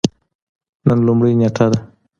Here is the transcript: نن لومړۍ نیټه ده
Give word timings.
نن 0.87 0.99
لومړۍ 1.07 1.33
نیټه 1.39 1.65
ده 1.71 1.79